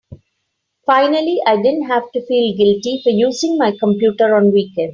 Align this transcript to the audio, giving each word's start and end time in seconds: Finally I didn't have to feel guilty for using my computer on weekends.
Finally 0.87 1.37
I 1.45 1.57
didn't 1.57 1.83
have 1.85 2.11
to 2.13 2.25
feel 2.25 2.57
guilty 2.57 3.01
for 3.03 3.11
using 3.11 3.59
my 3.59 3.71
computer 3.79 4.33
on 4.35 4.51
weekends. 4.51 4.89